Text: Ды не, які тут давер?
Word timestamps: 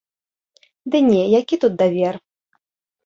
Ды 0.95 1.03
не, 1.09 1.21
які 1.39 1.55
тут 1.67 1.77
давер? 1.83 2.15